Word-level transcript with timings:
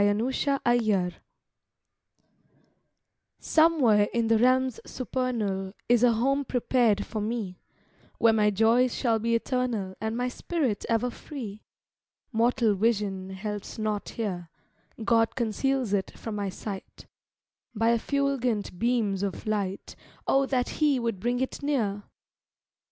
_"EYE 0.03 0.07
HATH 0.07 0.87
NOT 0.95 1.11
SEEN 1.13 2.25
Somewhere 3.37 4.07
in 4.11 4.29
the 4.29 4.39
realms 4.39 4.79
supernal 4.83 5.73
Is 5.87 6.01
a 6.03 6.13
home 6.13 6.43
prepared 6.43 7.05
for 7.05 7.21
me, 7.21 7.59
Where 8.17 8.33
my 8.33 8.49
joys 8.49 8.95
shall 8.95 9.19
be 9.19 9.35
eternal, 9.35 9.95
And 10.01 10.17
my 10.17 10.27
spirit 10.27 10.87
ever 10.89 11.11
free; 11.11 11.61
Mortal 12.31 12.73
vision 12.73 13.29
helps 13.29 13.77
not 13.77 14.09
here, 14.09 14.49
God 15.05 15.35
conceals 15.35 15.93
it 15.93 16.17
from 16.17 16.35
my 16.35 16.49
sight, 16.49 17.05
By 17.75 17.91
effulgent 17.91 18.79
beams 18.79 19.21
of 19.21 19.45
light; 19.45 19.95
Oh 20.25 20.47
that 20.47 20.69
He 20.81 20.99
would 20.99 21.19
bring 21.19 21.39
it 21.41 21.61
near! 21.61 22.05